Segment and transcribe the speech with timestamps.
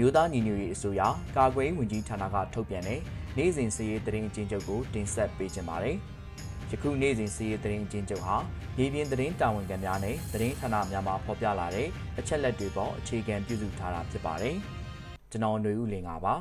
[0.00, 1.02] မျိုးသားညီညွတ်ရေးအစိုးရ
[1.36, 3.00] ကာကွယ်ရေးဝန်ကြီးဌာနကထုတ်ပြန်တဲ့
[3.36, 5.96] နေ့စဉ်စည်ရေးသတင်းအကျဉ်းချုပ်ကိုတင်ဆက်ပေးကြပါမယ်။
[6.70, 8.36] ယခုနေ့စဉ်စည်ရေးသတင်းအကျဉ်းချုပ်ဟာ
[8.76, 11.88] မြေပြင်သတင်းတာဝန်ခံများနဲ့သတင်းဌာနများမှဖော်ပြလာတဲ့
[12.18, 14.56] အချက်လက်တွေပေါ်အခြေခံပြုစုထားတာဖြစ်ပါတယ်။
[15.30, 16.34] ကျွန်တော်ຫນွေဦးလင်ပါပါ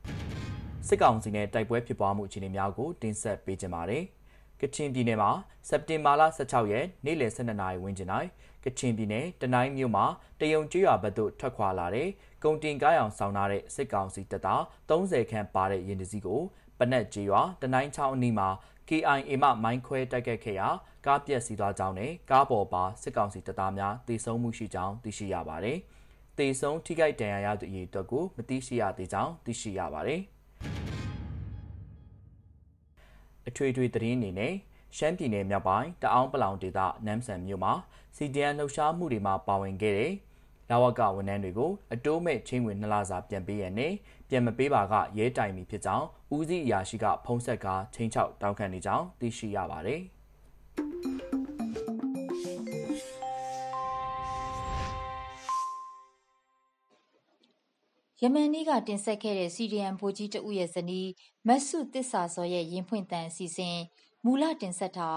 [0.88, 4.04] ။စစ်ကောင်စီနဲ့တိုက်ပွဲဖြစ်ပွားမှုအခြေအနေများကိုတင်ဆက်ပေးကြပါမယ်။
[4.60, 5.30] ကချင်ပြည်နယ်မှာ
[5.68, 8.10] စက်တင်ဘာလ16ရက်နေ့လယ်12နာရီဝန်းကျင်၌
[8.64, 10.06] ကချင်ပြည်နယ်တနိုင်းမြို့မှာ
[10.40, 12.08] တယုံကျွော်ဘက်သို့ထွက်ခွာလာတဲ့
[12.44, 16.40] ကုန်တင်ကားရောင်ဆောင်ထားတဲ့စစ်ကောင်စီတပ်သား30ခန့်ပါတဲ့ရင်တစည်းကို
[16.78, 18.48] ပနက်ကျွော်တနိုင်းချောင်းအနီးမှာ
[18.88, 20.68] KIA မှမိုင်းခွဲတိုက်ခတ်ခဲ့ရာ
[21.06, 25.78] ကားပြက်စီးသွားကြောင်းနဲ့ကားပေါ်ပါစစ်ကောင်စီတပ်သားများတေဆုံးမှုရှိကြောင်းသိရှိရပါတယ်။
[26.38, 30.20] တေဆုံးထိခိုက်ဒဏ်ရာရသူအရေအတွက်ကိုမသိရှိရသေးကြောင်းသိရှိရပါတယ်။
[33.48, 34.54] အထွေထွေသတင်းအနေနဲ့
[34.96, 37.72] ရှမ်းပြည်နယ်မြောက်ပိုင်းတအောင်းပလောင်ဒေသနမ်းဆန်မြို့မှာ
[38.16, 40.12] စီဒီအန်လှုပ်ရှားမှုတွေမှာပါဝင်ခဲ့တဲ့
[40.70, 43.92] လာဝကဝန်ထမ်းတွေကိုအတိုးမဲ့ချင်းဝင်နှစ်လစာပြန်ပေးရနဲ့
[44.28, 50.02] ပြန်မပေးပါကရဲတိုင်ပြီဖြစ်ကြောင်းဦးစီးအရာရှိကဖုံးဆက်ကာချင်းချောက်တောင်းခံနေကြောင်းသိရှိရပါတယ်။
[58.22, 61.08] ယမန်နေ့ကတင်ဆက်ခဲ့တဲ့စီဒီအမ်ဗိုလ်ကြီးတဦးရဲ့ဇနီး
[61.46, 63.78] မတ်စုတစ္ဆာစောရဲ့ရင်ဖွင့်တန်အစီအစဉ်
[64.30, 65.10] မူလတင်ဆက်တာ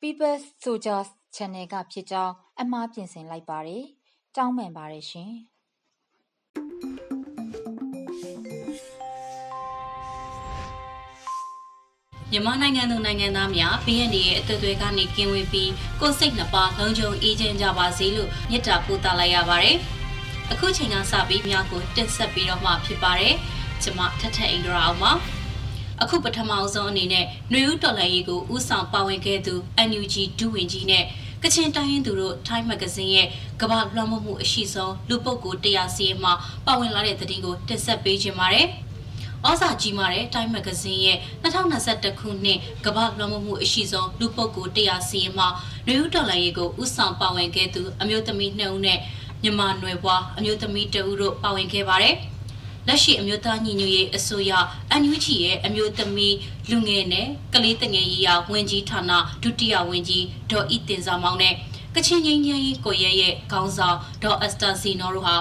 [0.00, 3.84] People's Soldiers Channel ကဖြစ်ကြောင်း အမှားပြင်ဆင်လိုက်ပါတယ်။
[4.36, 5.32] တောင်းပန်ပါတယ်ရှင်။
[12.30, 19.76] မြန်မာနိုင်ငံသူနိုင်ငံသားများ BND ရဲ့အသွေးသွေးကနေကင်းဝေးပြီးကိုယ်စိတ်နှပါလုံခြုံအေးချမ်းကြပါစေလို့မြစ်တာပို့သလိုက်ရပါတယ်။
[20.52, 23.34] အခုချိန်ကစပြီးများကိုတင်ဆက်ပြီးတော့မှဖြစ်ပါတယ်။
[23.82, 25.12] ကျွန်မထထအိန္ဒရာအောင်ပါ။
[26.02, 29.54] အခုပထမအဆုံးအနေနဲ့ຫນွေဦးတော်လှန်ရေးကိုဥဆောင်ပါဝင်ခဲ့သူ
[29.88, 31.04] NUG ဒူဝင်ကြီးနဲ့
[31.42, 33.28] ကချင်တိုင်းရင်းသူတို့ Time Magazine ရဲ့
[33.60, 36.32] ကမ္ဘာလွှမ်းမိုးမှုအရှိဆုံးလူပုဂ္ဂိုလ်100စီးမှာ
[36.66, 38.66] ပါဝင်လာတဲ့သတင်းကိုတင်ဆက်ပေးခြင်းပါတယ်။
[39.46, 45.48] ဩဇာကြီးမားတဲ့ Time Magazine ရဲ့2021ခုနှစ်ကမ္ဘာလွှမ်းမိုးမှုအရှိဆုံးလူပုဂ္ဂိုလ်100စီးမှာ
[45.86, 48.98] နယူးဒေါ်လာရေးကိုဥဆောင်ပါဝင်ခဲ့သူအမျိုးသမီး2ဦးနဲ့
[49.42, 52.16] မြန်မာနွယ်ဘွားအမျိုးသမီး2ဦးတို့ပါဝင်ခဲ့ပါတယ်။
[52.88, 54.52] လက်ရှိအမျိုးသားညီညွတ်ရေးအစိုးရ
[55.00, 56.36] NUG ရဲ့အမျိုးသမီး
[56.70, 59.10] လူငယ်နဲ့ကလေးတငယ်ရေးရာဝန်ကြီးဌာန
[59.42, 61.54] ဒုတိယဝန်ကြီးဒေါ်ဤတင်စာမောင်နဲ့
[61.94, 65.36] ကချင်ငင်းငင်းရေးကိုရဲရဲ့ခေါင်းဆောင်ဒေါ်အက်စတာဇီနိုတို့ဟာ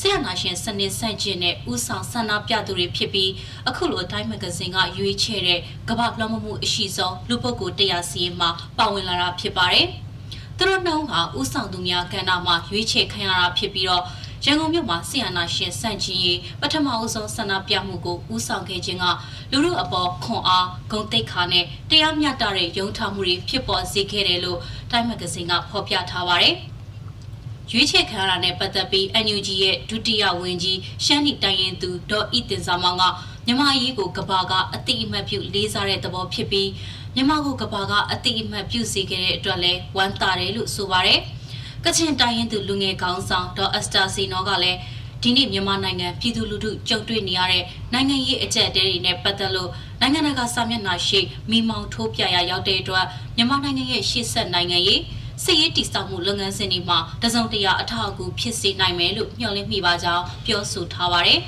[0.00, 3.30] ဆရာနာရှင်စနစ်ဆန့်ကျင်တဲ့ဥဆောင်ဆန္ဒပြသူတွေဖြစ်ပြီး
[3.68, 9.88] အခုလိုအတိုင်းမဂဇင်းကရွေးချယ်တဲ့ကမ္ဘာလွှမ်းမိုးမှုအရှိဆုံးလူပုဂ္ဂိုလ်တရားစီရင်မှာပါဝင်လာတာဖြစ်ပါတယ်။
[10.58, 14.04] သူတို့နှုံးဟာဥဆောင်သူများကဏ္ဍမှာရွေးချယ်ခံရတာဖြစ်ပြီးတော့
[14.44, 19.04] ရန်ကုန်မြို့မှာဆီယနာရှင်စန့်ကျင်ရေးပထမအဦးဆုံးဆန္ဒပြမှုကိုဦးဆောင်ခဲ့ခြင်းက
[19.50, 24.58] လူလူအပေါ်ခွန်အားဂုဏ်သိက္ခာနဲ့တရားမျှတတဲ့ယုံထားမှုတွေဖြစ်ပေါ်စေခဲ့တယ်လို့
[24.90, 26.54] တိုင်းမဂဇင်းကဖော်ပြထားပါတယ်။
[27.70, 33.04] ရွေးချယ်ခံရတာနဲ့ပတ်သက်ပြီး NUG ရဲ့ဒုတိယဝန်ကြီးရှမ်းနီတိုင်းရင်သူဒေါ်ဤတင်စာမောင်က
[33.46, 36.70] မြန်မာရေးကိုကဘာကအတိအမှတ်ပြုလေးစားတဲ့သဘောဖြစ်ပြီး
[37.14, 41.20] မြန်မာကိုကဘာကအတိအမှတ်ပြုစေခဲ့တဲ့အတွက်လည်းဝမ်းသာတယ်လို့ဆိုပါတယ်။
[41.88, 44.78] ကချင်တိုင်းရင်သူလူငယ်ကောင်းဆောင်ဒေါ်အက်စတာစီနောကလည်း
[45.22, 53.06] ဒီနေ့မြန်မာနိုင်ငံပြည်သူလူထုကြုံတွေ့နေရတဲ့နိုင်ငံရေးအကြက်တဲတွေနဲ့ပတ်သက်လို့နိုင်ငံတကာစာမျက်နှာရှိမိမောင်ထိုးပြရရောက်တဲ့အတွက်
[53.36, 55.00] မြန်မာနိုင်ငံရဲ့ရှေ့ဆက်နိုင်ငံရေး
[55.44, 61.40] စစ်ရေးတည်ဆောက်မှုလုပ်ငန်းစဉ်တွေမှာတစုံတရာအထောက်အကူဖြစ်စေနိုင်မယ်လို့ညှော်လင့်မိပါကြောင်းပြောဆိုထားပါတယ်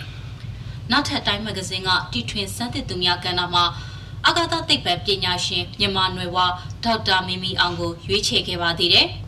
[0.90, 3.64] ။နောက်ထပ်တိုင်းမဂဇင်းကတီထွင်စမ်းသစ်သူများကဏ္ဍမှာ
[4.26, 6.38] အာဂါသသိပ္ပံပညာရှင်မြန်မာနွယ်ဝ
[6.84, 9.08] ဒေါက်တာမီမီအောင်ကိုရွေးချယ်ခဲ့ပါသေးတယ်။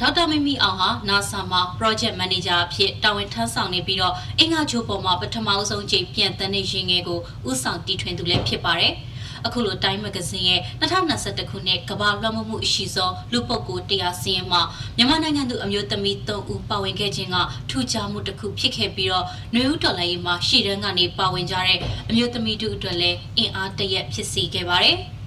[0.00, 7.18] ဒေါက်တာမီမီအောင်ဟာ NASA မှာ project manager အဖြစ်တာဝန်ထမ်းဆောင်နေပြီးတော့အင်္ဂါချိုးပေါ်မှာပထမအဆုံးချိန်ပြန်တန်းနေရင်ငယ်ကို
[7.50, 8.92] ဥဆောင်တီထွင်သူလည်းဖြစ်ပါတယ်။
[9.46, 14.62] အခုလိုတိုင်းမဂဇင်းရဲ့2021ခုနှစ်ကမ္ဘာလွှမ်းမိုးမှုအရှိဆုံးလူပုဂ္ဂိုလ်တရားစင်းမှာ
[14.96, 17.36] မြန်မာနိုင်ငံသူအမျိုးသမီး3ဦးပါဝင်ခဲ့ခြင်းက
[17.70, 21.78] ထူးခြားမှုတစ်ခုဖြစ်ခဲ့ပြီးတော့ຫນွေဦးတော်လိုင်းမှာရှီတန်းကနေပါဝင်ကြတဲ့
[22.08, 24.98] အမျိုးသမီးတို့အတွက်လည်းအင်အားတရက်ဖြစ်စေခဲ့ပါတယ်။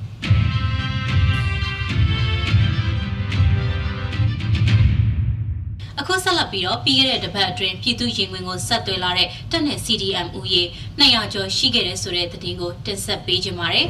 [6.02, 10.64] အခုဆက်လက်ပြီးတော့ပြီးခဲ့တဲ့တပတ်အတွင်းပြည်သူရင်ဝင်ကိုဆက်သွယ်လာတဲ့တက်နဲ့ CDM ဦးရေ
[11.00, 13.88] 200ကျော်ရှိခဲ့တဲ့ဆိုတဲ့သတင်းကိုတင်ဆက်ပေးကြပါမယ်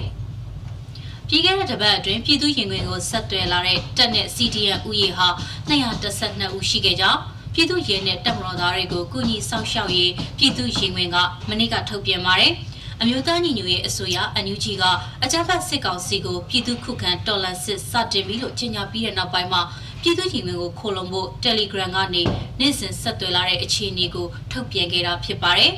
[1.27, 5.27] ။ပြီးခဲ့တဲ့တပတ်အတွင်းပြည်သူရင်ဝင်ကိုဆက်သွယ်လာတဲ့တက်နဲ့ CDM ဦးရေဟာ
[5.69, 7.19] 212ဦးရှိခဲ့ကြောင်း
[7.53, 11.17] ပြည်သူရင်နဲ့တပ်မတော်သားတွေကိုကုညီဆောင်ရှောက်ရေးပြည်သူရင်ဝင်က
[11.49, 12.53] မနေ့ကထုတ်ပြန်ပါတယ်။
[13.01, 14.83] အမျိုးသားညီညွတ်ရေးအစိုးရအန်ယူဂျီက
[15.23, 19.61] အကြမ်းဖက်စစ်ကောင်စီကိုပြည်သူခုခံတော်လှန်စစ်စတင်ပြီးလို့ကြေညာပြီးတဲ့နောက်ပိုင်းမှာ
[20.01, 22.21] ပြည်သူ့ရင်ဝင်ကိုခိုလုံဖို့ Telegram ကနေ
[22.59, 25.73] နေ့စဉ်ဆက်သွယ်လာတဲ့အခြေအနေကိုထုတ်ပြန်ခဲ့တာဖြစ်ပါတယ်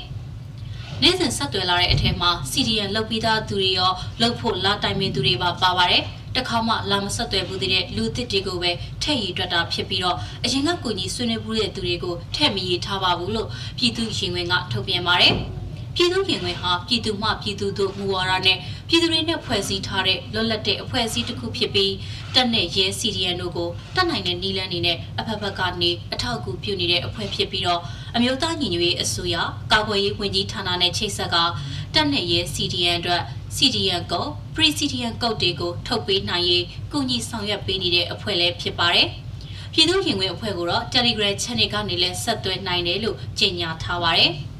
[1.02, 3.92] ။နေ့စဉ်ဆက်သွယ်လာတဲ့အထက်မှာ CDN လောက်ပြီးသားသူတွေရော
[4.22, 6.04] လောက်ဖို့လာတိုင်ပင်သူတွေပါပါပါတယ်။
[6.38, 8.72] တခါမှလာမဆက်သွယ်ဘူးတဲ့လူသစ်တွေကိုပဲ
[9.02, 15.36] ထည့်ရည်တွက်တာဖြစ်ပြီးတော့အရင်ကကိုကြီးဆွေးနွေးဘူးတဲ့သူတွေကိုထည့်မရည်ထားပါဘူးလို့ပြည်သူ့ရင်ဝင်ကထုတ်ပြန်ပါတယ်။
[15.96, 18.58] ပြည်သူ့ရင်ဝင်ဟာပြည်သူမှပြည်သူတို့မူဝါဒနဲ့
[18.88, 21.94] ပြည်သူတွေနဲ့ဖွဲ့စည်းထားတဲ့လွတ်လပ်တဲ့အဖွဲ့အစည်းတစ်ခုဖြစ်ပြီး
[22.36, 27.82] တက်နဲ့ရဲ CDN တို့ကိုတက်နိုင်တဲ့နီလန်းနေနဲ့အဖက်ဖက်ကနေအထောက်အကူပြုနေတဲ့အဖွဲ့ဖြစ်ပြီးတော့
[28.16, 29.36] အမျိုးသားညီညွတ်ရေးအစိုးရ
[29.72, 31.38] ကာကွယ်ရေးဝန်ကြီးဌာနနဲ့ချိတ်ဆက်က
[31.94, 33.22] တက်နဲ့ရဲ CDN အတွက်
[33.56, 39.08] CDN ကို Pre CDN ကုတ်တွေကိုထုတ်ပေးနိုင်ရေးကုညီဆောင်ရွက်ပေးနေတဲ့အဖွဲ့လည်းဖြစ်ပါတယ်
[39.74, 44.34] ပြည်သူ့ရင်ဝင်အဖွဲ့ကိုတော့ Telegram Channel ကနေလည်းဆက်သွယ်နိုင်တယ်လို့ကြေညာထားပါတယ်။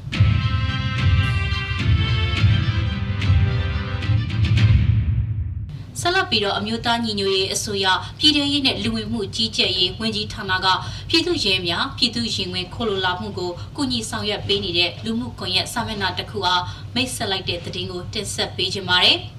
[6.06, 7.86] ဆက်လက်ပြီးတော့အမျိုးသားညီညွတ်ရေးအစိုးရ
[8.18, 10.66] ပြည်ထရေးနဲ့လူဝင်မှုကြီးကြပ်ရေးဝန်ကြီးဌာနက
[11.08, 16.62] ပြည်သူ့ရဲများပြည်သူ့ရင်ဝင်ခိုလိုလာမှုကိုကုညီဆောင်ရွက်ပေးနေတဲ့လူမှုကွန်ရက်စာမျက်နှာတစ်ခုအား
[16.94, 19.18] မိတ်ဆက်လိုက်တဲ့သတင်းကိုတင်ဆက်ပေးကြပါမယ်။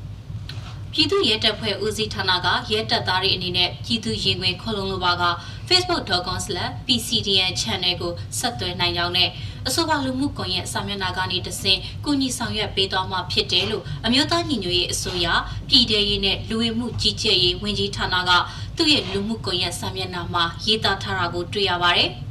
[0.94, 5.23] ပြည်သူ့ရဲတပ်ဖွဲ့ဦးစီးဌာနကရဲတပ်သားတွေအနေနဲ့ပြည်သူ့ရင်ဝင်ခိုလုံလိုပါက
[5.69, 9.29] facebook.com/pcdn channel ကိုဆက်သွယ်နိုင်ကြောင်းနဲ့
[9.67, 15.27] အဆိုပါလူမှုကွန်ရက်စာမျက်နှာကနေတဆင့်ကုညီဆောင်ရွက်ပေးသွားမှာဖြစ်တယ်လို့အမျိုးသားညီညွတ်ရေးအစိုးရ
[15.69, 18.31] ပြည်ထရေးနဲ့လူဝင်မှုကြီးကြပ်ရေးဝန်ကြီးဌာနက
[18.77, 22.09] သူ့ရဲ့လူမှုကွန်ရက်စာမျက်နှာမှာရေးသားထားတာကိုတွေ့ရပါတယ်။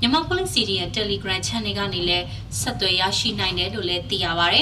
[0.00, 2.26] မြန်မာ Police CDN Telegram Channel ကနေလည်း
[2.60, 4.56] ဆက်သွယ်ရရှိနိုင်တယ်လို့လည်းသိရပါတ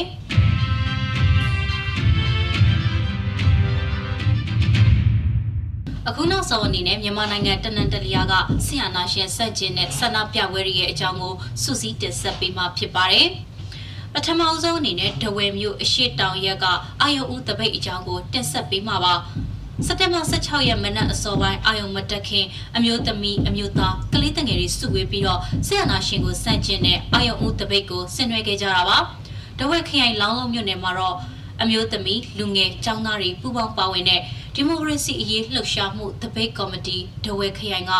[6.08, 8.32] အခုနောက်ဆုံးအနေနဲ့မြန်မာနိုင်ငံတနန်တလျာက
[8.66, 13.28] ဆင်အာနာရှင်ဆက်ကျင်တဲ့ဆန္ဒပြပွဲတွေရဲ့အကြောင်းကိုစုစည်းတင်ဆက်ပေးမှာဖြစ်ပါတယ်။
[14.14, 16.66] ပထမဆုံးအနေနဲ့ဒဝယ်မြို့အရှိတောင်ရက်က
[17.00, 19.14] အာယုံဦးတပိတ်အကြောင်းကိုတင်ဆက်ပေးမှာပါ။
[19.86, 22.46] စက်တင်ဘာ16ရက်မနက်အစောပိုင်းအာယုံမတက်ခင်
[22.76, 28.98] အမျိုးသမီးအမျိုးသားကလေးတငယ်တွေစုဝေးပြီးတော့ဆရာနာရှင်ကိုစန့်ကျင်တဲ့အာယုံဦးတပိတ်ကိုဆင်နွှဲခဲ့ကြတာပါ။
[29.58, 31.16] ဒဝက်ခရိုင်လောင်းလုံးမြို့နယ်မှာတော့
[31.62, 34.20] အမျိုးသမီးလူငယ်ចောင်းသားတွေပူးပေါင်းပါဝင်တဲ့
[34.54, 37.92] ဒီမိုကရေစီအရေးလှုပ်ရှားမှုတပိတ်ကော်မတီဒဝဲခရိုင်က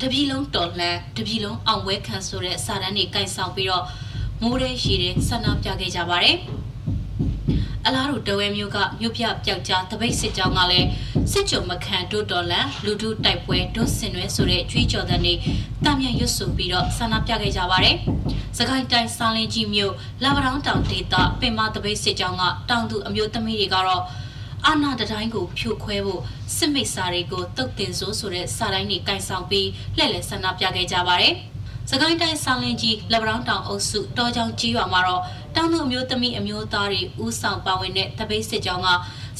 [0.00, 3.84] တပြည်လုံးတော်လှန်တပြည်လုံးအောင်ပွဲခံဆိုတဲ့စာတမ်းတွေကင်ဆောင်ပြီးတော့
[4.42, 6.36] မိုးရဲရှိတဲ့ဆန္ဒပြခဲ့ကြပါတယ်
[7.86, 10.88] အလားတူတဝဲမျိုးကမြို့ပြပျောက်ကြားတပိတ်စစ်ကြောင်းကလည်း
[11.32, 15.34] စစ်ကြုံမခံတို့တော်လန်လူထုတိုက်ပွဲဒုဆင်နွဲဆိုတဲ့ကြွေးကြော်တဲ့နေ
[15.84, 17.96] တာမြန်ရွတ်ဆိုပြီးတော့ဆန္ဒပြခဲ့ကြပါတယ်။
[18.58, 24.02] စကိုင်းတိုင်းစာလင်းကြီးမြို့လာဗရောင်းတောင်ဒေသပင်မတပိတ်စစ်ကြောင်းကတောင်သူအမျိုးသမီးတွေကတော့
[24.66, 26.22] အာနာတတိုင်းကိုဖြိုခွဲဖို့
[26.56, 31.34] စစ်မိတ်စာတွေကိုတုတ်တင်စိုးဆိုတဲ့စာတိုင်းတွေကင်ဆောင်ပြီးလှည့်လည်ဆန္ဒပြခဲ့ကြပါတယ်။
[31.90, 35.22] စကိုင်းတိုင်းဆောင်းလင်းကြီးလက်ဗရောင်းတောင်အုပ်စုတောချောင်းကြီးရွာမှာတော့
[35.56, 38.88] တောင်သူအမျိုးသမီးအမျိုးသားတွေဥဆောင်ပါဝင်တဲ့တပိတ်စစ်ကြောင်းက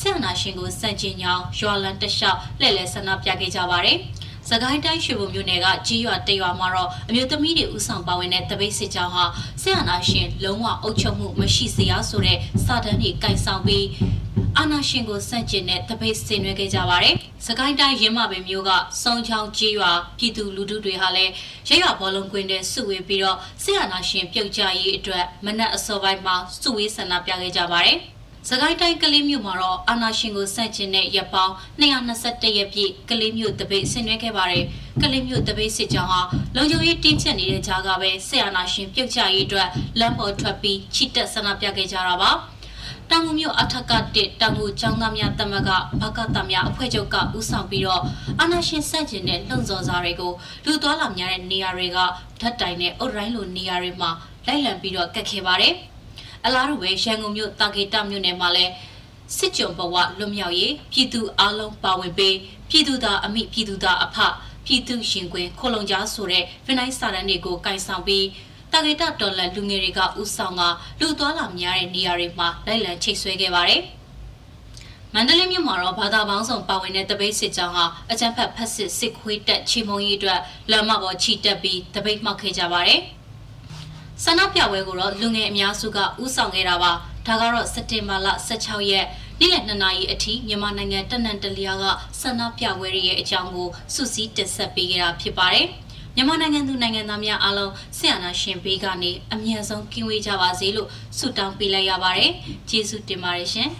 [0.00, 3.98] ဆန္ဒရှင်ကိုစန့်ကျင်ကြောင်းရွာလန်တလျှောက်လှည့်လည်ဆန္ဒပြခဲ့ကြပါတယ်။
[4.48, 9.24] စကိုင်းတိုင်းရွှေဘုံမြို့နယ်ကကြီးရွာတရွာမှာတော့အမျိုးသမီးတွေဥဆောင်ပါဝင်တဲ့တပိတ်စစ်ကြောင်းဟာ
[9.62, 13.84] ဆန္ဒရှင်လုံးဝအုပ်ချုပ်မှုမရှိစေရဆိုတဲ့စာတမ်းတွေကင်ဆောင်ပြီး
[14.58, 17.14] အာနာရှင်ကိုစန့်ကျင်တဲ့တပိတ်ဆင်နွှဲခဲ့ကြပါတယ်။
[17.46, 18.70] စကိုင်းတိုင်းရင်းမပင်မျိုးက
[19.02, 21.32] စုံချောင်းကြီးရွာပြည်သူလူထုတွေဟာလည်း
[21.68, 27.98] ရရွာဘောလုံးကွင်းထဲစုဝေးပြီးတော့ဆီအာနာရှင်ပြုတ်ကြရေးအတွက်မနက်အစောပိုင်းမှာစုဝေးဆန္ဒပြခဲ့ကြပါတယ်။
[28.48, 34.64] စကိုင်းတိုင်းကလေးမြို့မှာတော့အာနာရှင်ကိုစန့်ကျင်တဲ့ရပ်ပေါင်း221ရက်ပြည့်ကလေးမြို့တပိတ်ဆင်နွှဲခဲ့ပါတယ်။
[35.02, 36.20] ကလေးမြို့တပိတ်စစ်ကြောင်းဟာ
[36.56, 39.68] လုံခြုံရေးတင်းကျပ်နေတဲ့ကြားကပဲဆီအာနာရှင်ပြုတ်ကြရေးအတွက်
[39.98, 42.32] လမ်းပေါ်ထွက်ပြီးချီတက်ဆန္ဒပြခဲ့ကြတာပါ။
[43.10, 48.02] တောင်ငူမြို့အထက်ကတစ်တောင်ငူကျောင်းသားများတမကဘကတများအဖွဲ့ချုပ်ကဦးဆောင်ပြီးတော့
[48.40, 50.32] အာနာရှင်စန့်ကျင်တဲ့လှုံ့ဆော်စာတွေကို
[50.66, 51.98] လူသွားလာများတဲ့နေရာတွေက
[52.40, 54.10] ဓာတ်တိုင်နဲ့အုတ်ရိုင်းလိုနေရာတွေမှာ
[54.46, 55.74] လိုက်လံပြီးတော့ကတ်ခဲ့ပါတယ်။
[56.44, 58.72] အလားတူပဲရန်ကုန်မြို့တာဂေတမြို့နယ်မှာလည်း
[59.36, 62.36] စစ်ကြုံဘဝလွတ်မြောက်ရေးပြည်သူအလုံးပါဝင်ပေး
[62.70, 64.16] ပြည်သူသားအမိပြည်သူသားအဖ
[64.66, 68.24] ပြည်သူရှင်ခွင်ခိုလုံကြားဆိုတဲ့ဖိနိုင်းစာတမ်းတွေကိုကင်ဆောင်ပြီး
[68.72, 70.62] တာဂေတတော်လန်လူငယ်တွေကဥဆောင်က
[71.00, 73.82] လူသွားလာများတဲ့နေရာတွေမှာလိုက်လံချိတ်ဆွဲခဲ့ပါတယ်။
[75.14, 83.00] မန္တလေးမြို့မှာတော့ဘာသာပေါင်းစုံပါဝင်တဲ့တပိတ်စစ်ကြောင်းဟာအကြမ်းဖက်ဖက်စစ်စစ်ခွေးတက်ချီမုံကြီးအတွက်လမ်းမပေါ်ချီတက်ပြီးတပိတ်မှောက်ခဲ့ကြပါတယ်။
[84.24, 86.92] ဆန္ဒပြပွဲကိုတော့လူငယ်အများစုကဥဆောင်ခဲ့တာပါ။
[87.26, 89.06] ဒါကတော့စက်တင်ဘာလ16ရက်
[89.40, 91.84] နေ့လယ်2နာရီအထိမြန်မာနိုင်ငံတနန်တလျာက
[92.20, 95.66] ဆန္ဒပြပွဲရဲ့အကြောင်းကိုစုစည်းတင်ဆက်ပေးခဲ့တာဖြစ်ပါတယ်။
[96.18, 102.32] မြန်မာနိုင်ငံသူနိုင်ငံသားများအားလုံးဆရာနာရှင်ဘေးကနေအမြန်ဆုံးကင်းဝေးကြပါစေလို့ဆုတောင်းပေးလိုက်ရပါတယ်။
[102.68, 103.70] ကျေးဇူးတင်ပါတယ်ရှင်။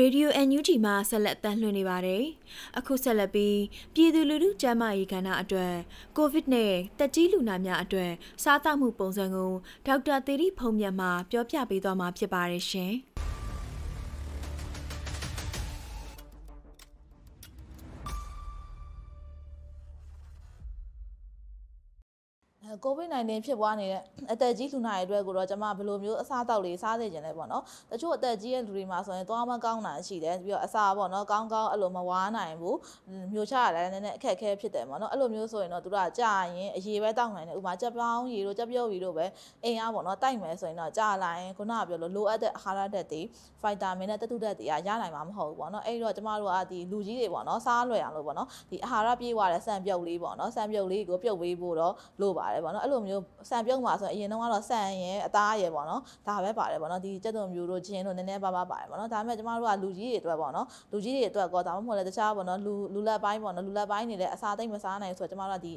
[0.00, 2.22] Radio NUG မှာဆက်လက်တမ်းလွှင့်နေပါတယ်။
[2.78, 3.58] အခုဆက်လက်ပြီး
[3.94, 5.74] ပြည်သူလူထုကျန်းမာရေးကဏ္ဍအတွက်
[6.16, 9.52] ကိုဗစ်နဲ့တက်ကြီးလူနာများအတွက်စားသမှုပုံစံကို
[9.86, 12.94] ဒေါက်တာသီရိဖုံးမြတ်မှပြောပြပေးသွားမှာဖြစ်ပါတယ်ရှင်။
[22.84, 24.02] COVID-19 ဖြစ်ပွားနေတဲ့
[24.32, 32.78] အသက်ကြီးလူနာတွေအတွက်ကိုတော့ကျွန်မဘယ်လိုမျိုးအစားအသောက်လေးစားစေချင်လဲပေါ့နော်တချို့အသက်ကြီးရဲ့လူတွေမှာဆိုရင်သွားမကောင်းတာရှိတယ်ပြီးတော့အစာပေါ့နော်ကောင်းကောင်းအဲ့လိုမဝါနိုင်ဘူး
[33.32, 39.26] မျိုးချရတယ်နည်းနည်းအခက်အခဲဖြစ်တယ်ပေါ့နော်အဲ့လိုမျိုးဆိုရင်တော့သူတို့ကကြာရင်အရေးပဲတောက်နိုင်တယ်ဥပမာကြက်ပေါင်းရေတို့ကြက်ပြုတ်ရေတို့ပဲ
[39.64, 43.20] အိမ်အားပေါ့နော်တိုက်မယ်ဆိုရင်တော့ကြာလာရင်ခုနကပြောလို့လိုအပ်တဲ့အာဟာရဓာတ်တွေ
[43.62, 65.74] ဖိုက်တာမင်နဲ့တတုဓာတ်တွေကရနိုင်မှာမဟုတ်ဘူးပေါ့နော်အဲ့တော့ကျမတို့ကဒီလူကြီးတွေပေါ့နော်စားလွယ်အောင်လို့ပေါ့နော်ဒီအာဟာရပြေးသွားတဲ့ဆန်ပြုတ်လေးပေါ့နော်ဆန်ပြုတ်လေးကိုပြုတ်ပေးဖို့တော့လိုပါတယ်ပေါ့နော်အဲ့လိုမျိုးဆန်ပြုတ်မှာဆိုရင်အရင်တုန်းကတော့ဆန်ရင်အသားရယ်ပေါ့နော်ဒါပဲပါတယ်ပေါ့နော်ဒီကြက်သွန်မျိုးတို့ဂျင်းတို့နည်းနည်းပါးပါးပါတယ်ပေါ့နော်ဒါပေမဲ့ကျမတို့ကလူကြီးတွေအတွက်ပေါ့နော်လူကြီးတွေအတွက်ကောဒါမှမဟုတ်လည်းတခြားပေါ့နော်လူလူလက်ပိုင်းပေါ့နော်လူလက်ပိုင်းနေလည်းအစာသိမ့်မစားနိုင်ဆိုတော့ကျမတို့ကဒီ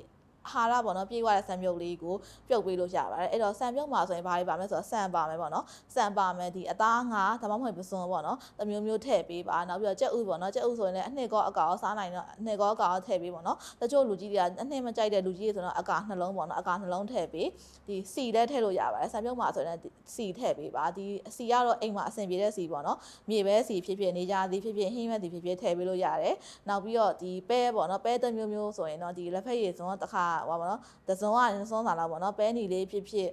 [0.52, 2.16] ဟာရပေါ့နော်ပြေးသွားတဲ့ဆန်ပြုတ်လေးကို
[2.48, 5.66] ပြုတ်ပေးလို့ရပါတယ်အဲ့တော့ဆန်ပြုတ်မှာဆိုရင်ဘာတွေပါမလဲဆိုတော့ဆန်ပါမယ်ပေါ့နော်
[5.96, 17.48] ဆန်ပါမယ်ဒီအသားငါဒါမှမဟုတ်ပစွန်ပေါ့နော်တမျိုးမျိုးထည့်ပေးပါနောက်ပြီးတော့ကြက်ဥပေါ့နော်ကြက်ဥဆိုရင်လည်းအနှစ်ကောအကောင်စားနိုင်တော့အနှစ်ကောအကောင်ထည့်ပေးပေါ့နော်တချို့လူကြီးတွေကအနှစ်မကြိုက်တဲ့လူကြီးတွေဆိုတော့အကောင်နှလုံးပေါ့နော်အကောင်နှလုံးထည့်ပေး
[17.88, 19.78] ဒီစီလည်းထည့်လို့ရပါတယ်ဆန်ပြုတ်မှာဆိုရင်
[20.16, 21.06] စီထည့်ပေးပါဒီ
[21.36, 22.98] စီကတော့အိမ်မှာအဆင်ပြေတဲ့စီပေါ့နော်
[23.30, 26.36] မြေပဲစီဖြစ်ဖြစ်နေကြသည်ဖြစ်ဖြစ်ဟင်းမဲ့သည်ဖြစ်ဖြစ်ထည့်ပေးလို့ရတယ်
[26.70, 31.38] နောက်ပြီးတော့ဒီပဲပေါ့နော်ပဲတစ်မျိုးမျိုးဆိုရင်တော့ဒီလက်ဖက်ရည်စုံတခါဟောပါနော်တစုံက
[31.72, 33.30] စွန်းစာလာပေါ့နော်ပဲနီလေးဖြစ်ဖြစ်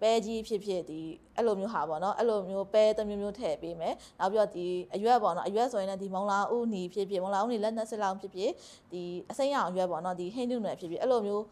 [0.00, 1.00] ပဲကြီးဖြစ်ဖြစ်ဒီ
[1.36, 8.50] အဲ့လိုမျိုးဟာပေါ့နော်အဲ့လိုမျိုးပဲတစ်မျိုးမျိုးထည့်ပေးမယ်နောက်ပြီးတော့ဒီအရွက်ပေါ့နော်အရွက်ဆိုရင်လည်းဒီမုံလာဥနီဖြစ်ဖြစ်မုံလာဥနီလက်နဲ့စစ်လောင်ဖြစ်ဖြစ်
[8.92, 11.44] ဒီအစိမ်းရောင်အရွက်ပေါ့နော်ဒီဟိန်းနုနယ်ဖြစ်ဖြစ်အဲ့လိုမျိုး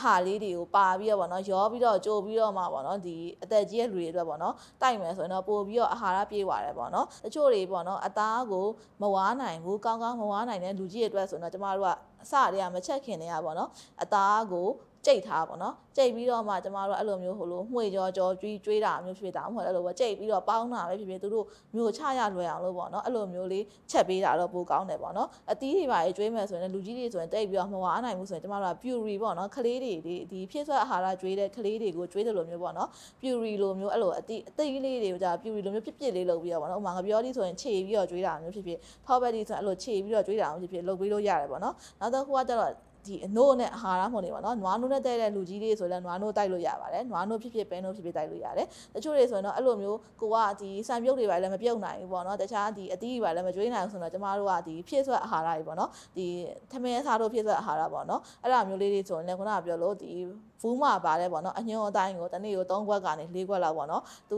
[0.00, 8.66] ဟာလေးတွေကိုပါပြီးတော့ဗောနော်ရောပြီးတော့ကြိုပြီးတော့မှဗောနော်ဒီအသက်ကြီးရဲ့လူတွေအတွက်ဗောနော်တိုက်မယ်ဆိုရင်တော့ပို့ပြီးတော့အာဟာရပြေးသွားတယ်ဗောနော်တချို့တွေဗောနော်အသားကို
[9.02, 11.90] မဝါနိုင်ဘူးကောင်းကောင်းမဝါနိုင်တဲ့လူကြီးတွေအတွက်ဆိုတော့ကျမတို့က
[12.22, 13.70] အစတည်းကမချက်ခင်နေရဗောနော်
[14.02, 14.68] အသားကို
[15.06, 32.88] ကြိတ်ထားပါတော့ကြိတ်ပြီးတော့မှကျမတို့အဲ့လိုမျိုးဟိုလိုမှွေကြောကြောကျွေးကျွေးတာမျိုးဖြစ်တာမဟုတ်အဲ့လိုပဲကြိတ်ပြီးတော့ပေါင်းတာပဲဖြစ်ဖြစ်သူတို့မျိုးချရလွယ်အောင်လို့ပေါ့နော်အဲ့လိုမျိုးလေးချက်ပေးတာတော့ပိုကောင်းတယ်ပေါ့နော်အသီးတွေပါရေးကျွေးမယ်ဆိုရင်လူကြီးတွေဆိုရင်တိတ်ပြီးတော့မဝါနိုင်ဘူးဆိုရင်ကျမတို့က puree ပေါ့နော်ကလေးတွေဒီဒီဖြစ်ဆွဲအာဟာရကျွေးတဲ့ကလေးတွေကိုကျွေးတယ်လို့မျိုးပေါ့နော်
[33.20, 56.26] puree လိုမျိုးအဲ့လိုအသီးအသိလေးတွေကိုじゃ puree လိုမျိုးပြစ်ပြစ်လေးလုပ်ပြီးတော့ပေါ့နော်ဥပမာငပြောလေးဆိုရင်ခြေပြီးတော့ကျွေးတာမျိုးဖြစ်ဖြစ် top body ဆိုရင်အဲ့လိုခြေပြီးတော့ကျွေးတာမျိုးဖြစ်ဖြစ်လုပ်ပေးလို့ရတယ်ပေါ့နော်နောက်တော့ဟိုကကျတော့ ဒီအနိုးနဲ့အာဟာရမဟုတ်နေပါတော့နွားနိုးနဲ့တဲ့တဲ့လူကြီးတွေဆိုလည်းနွားနိုးတိုက်လို့ရပါတယ်နွားနိုးဖြစ်ဖြစ်ပဲနိုးဖြစ်ဖြစ်တိုက်လို့ရတယ်တချို့တွေဆိုရင်တော့အဲ့လိုမျိုးကိုကဒီစံပြုတ်တွေပါလည်းမပြုတ်နိုင်ဘူးပေါ့နော်တခြားဒီအသီးတွေပါလည်းမကျွေးနိုင်ဘူးဆိုတော့ကျမတို့ကဒီဖြစ်ဆွဲအာဟာရတွေပေါ့နော်ဒီ
[56.70, 60.12] ထမင်းစားတို့ဖြစ်ဆွဲအာဟာရပေါ့နော်အဲ့လိုမျိုးလေးတွေဆိုရင်လည်းခုနကပြောလို့ဒီ
[60.60, 64.36] ဘူးမှာပါတယ်ပေါ့နော်အညွန်အတိုင်းကိုတနေ့ကို3ခွက်ကနေ4ခွက်လောက်ပေါ့နော်သူ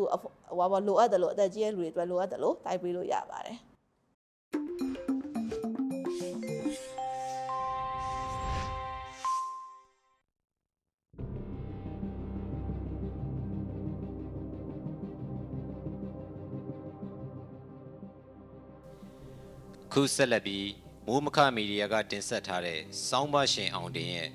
[0.59, 3.74] ဟိုဘာလိုအပ်တယ်လို့အသက်ကြီးရဲ့လူတွေအတွက်လိုအပ်တယ်လို့တိုက်ပေးလို့ရပါတယ်
[19.97, 20.69] ခုဆက်လက်ပြီး
[21.07, 24.31] မိုးမခမီဒီယာကတင်ဆက်ထားတဲ့စောင်းပါရှင်အောင်တင်ရဲ့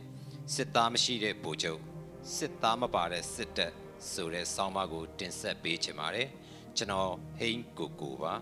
[0.53, 1.81] စစ်သားမရှိတဲ့ဗိုလ်ချုပ်
[2.35, 3.73] စစ်သားမပါတဲ့စစ်တပ်
[4.11, 6.27] ဆိုတဲ့စောင်းပါကို တင်ဆက်ပေးချင်ပါတယ်
[6.77, 8.33] ကျွန်တော်ဟိန်းကိုကိုပါ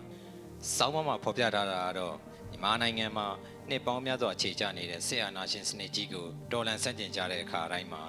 [0.76, 2.16] စောင်းပါမှာဖော်ပြထားတာကတော့
[2.50, 3.28] မြန်မာနိုင်ငံမှာ
[3.68, 8.02] နှစ်ပေါင်းများစွာအခြေချနေတဲ့စစ်အာဏာရှင်စနစ်ကြီးကိုတော်လှန်ဆန့်ကျင်ကြတဲ့အခါတိုင်းမှာ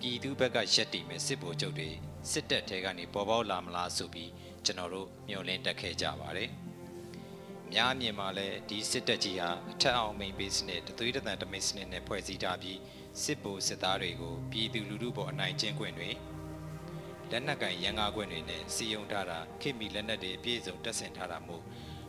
[0.00, 1.90] ပြည်သူဘက်ကရက်တီမဲ့စစ်ဗိုလ်ချုပ်တွေ
[2.30, 4.30] စစ်တပ်ထဲကနေပေါ်ပေါက်လာမလားဆိုပြီး
[4.64, 6.50] ကျွန်တော်တို့မျှော်လင့်တက်ခဲ့ကြပါတယ်။
[7.72, 12.78] များမြင်မှာလဲဒီစစ်တပ်ကြီးဟာအထက်အောင်မိန်ပေးစနစ်တသွေးတသံတမိတ်စနစ်နဲ့ဖွဲ့စည်းထားပြီး
[13.22, 16.10] စစ်ဗိုလ်စစ်သားတွေကိုပြည်သူလူထုပေါ်အနိုင်ကျင့်ခွင့်တွေ
[17.30, 21.62] လက်နက်ကင်ရန်ကားခွင့်တွေနဲ့စီယုံထားတာခေမီလက်နက်တွေအပြည့်စုံတပ်ဆင်ထားတာမို့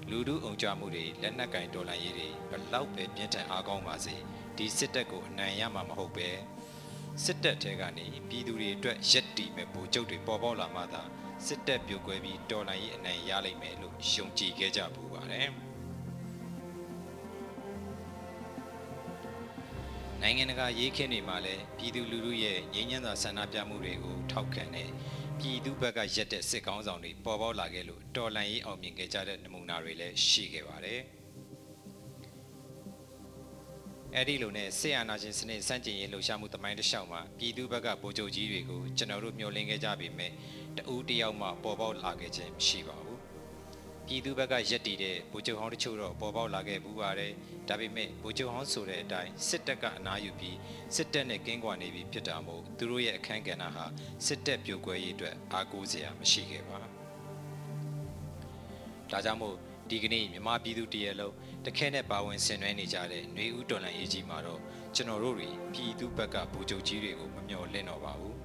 [0.09, 4.15] လူထုအုံကြမှုတွေလက်နက်ကင်ဒေါ်လာရေးတွေဘလောက်ပဲပြင်းထန်အားကောင်းပါစေ
[4.57, 6.29] ဒီစစ်တပ်ကိုအနိုင်ရမှာမဟုတ်ပဲ
[7.23, 11.03] စစ်တပ်ထဲကနေပြည်သူတွေအတွက်ရက်တီမဲ့ဗိုလ်ချုပ်တွေပေါ်ပေါက်လာမှသာ
[11.45, 15.49] စစ်တပ်ပြိုကွဲပြီးတော်လှန်ရေးအနိုင်ရလိမ့်မယ်လို့ယုံကြည်ခဲ့ကြပူပါတယ်
[20.21, 24.89] နိုင်ငံတကာရေးခင်းတွေမှာလည်းပြည်သူလူထုရဲ့ငြိမ်းချမ်းသာဆန္ဒပြမှုတွေကိုထောက်ခံတဲ့
[25.39, 31.01] ပြည်သူဘက်ကရက်တဲ့စစ်ကောင်းဆောင်တွေပေါ်ပေါက်လာခဲ့လို့တော်လှန်ရေးအောင်မြင်ခဲ့ကြတဲ့နမူနာတွေလည်းရှိခဲ့ပါတယ်။
[34.15, 40.31] အဲ့ဒီလိုနဲ့ဆေးအာနာရှင်စနစ်စန့်ကျင်ရေးလှုပ်ရှားမှုတမိုင်းတစ်လျှောက်မှာပြည်သူဘက်ကဗိုလ်ချုပ်ကြီးတွေကိုကျွန်တော်တို့မျှော်လင့်ခဲ့ကြပေမဲ့
[40.79, 43.19] တဦးတယောက်မှပေါ်ပေါက်လာခဲ့ခြင်းမရှိပါဘူး
[44.05, 47.31] ပြည်သူဘက်ကရက်တည်တဲ့ဗိုလ်ချုပ်ဟောင်းတချို့တော့ပေါ်ပေါက်လာခဲ့ဘူးပါတယ်
[47.67, 50.57] ဒါပေမဲ့ဗိုလ်ချုပ်ဟောင်းဆိုတဲ့အတိုင်းစစ်တပ်ကအနားယူပြီး
[50.95, 53.85] စစ်တပ်နဲ့ကင်းကွာနေပြီးဖြစ်တာမို့သူတို့ရဲ့အခန်းကဏ္ဍဟာ
[54.25, 59.55] စစ်တပ်ပြိုကွဲရေးအတွက်အားကိုးစရာမရှိခဲ့ပါဒါကြောင့်မို့
[59.89, 61.33] ဒီကနေ့မြမပြည်သူတရလုံး
[61.65, 64.61] တခဲနဲ့ပါဝင်ဆင်နွှဲနေကြတဲ့ຫນွေဦးတော်လန်ရေးကြီးမှာတော့
[64.95, 68.38] ကျွန်တော်တို့တွေပြည်သူဘက်ကဘူချုပ်ကြီးတွေကိုမမျှော်လင့်တော့ပါဘူး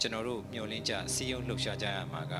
[0.00, 2.34] ကျွန်တော်တို့မျှော်လင့်ကြစီယုံလှုပ်ရှားကြရမှာက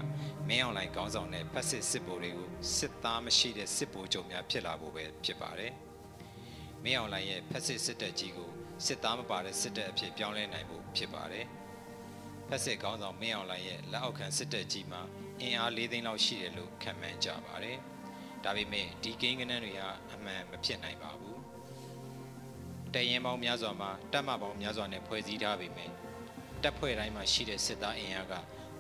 [0.48, 5.72] မင်းအောင်လိုင်ကောင်းဆောင်တဲ့ဖက်စစ်စစ်ဗိုလ်တွေကိုစစ်သားမရှိတဲ့စစ်ဗိုလ်ချုပ်များဖြစ်လာဖို့ပဲဖြစ်ပါတယ်
[6.84, 8.50] မင်းအောင်လိုင်ရဲ့ဖက်စစ်စစ်တပ်ကြီးကို
[8.86, 11.46] စစ်သားမပါတဲ့စစ်တပ်အဖြစ်ပြောင်းလဲနိုင်ဖို့ဖြစ်ပါတယ်
[12.48, 15.02] ဖက်စစ်ကောင်းဆောင်မင်းအောင်လိုင်ရဲ့လက်အောက်ခံစစ်တပ်ကြီးမှာ
[15.40, 17.78] အင်အား၄သိန်းလောက်ရှိတယ်လို့ခန့်မှန်းကြပါတယ်
[18.44, 19.80] ဒါပေမဲ့ဒီကိန်းကနန်းတွေက
[20.12, 21.38] အမှန်မဖြစ်နိုင်ပါဘူး
[22.94, 25.90] တရင်ပေါင်းများစွာမှာတပ်မပေါင်းများစွာနဲ့ဖွဲ့စည်းထားပေမဲ့
[26.64, 28.34] တပ်ဖွဲ့တိုင်းမှာရှိတဲ့စစ်သားအင်အားက